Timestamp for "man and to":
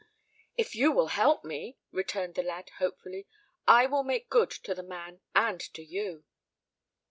4.81-5.83